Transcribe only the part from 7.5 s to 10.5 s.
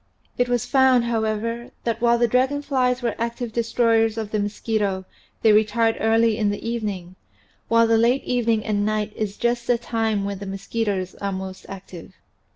while the late evening and night is just the time when the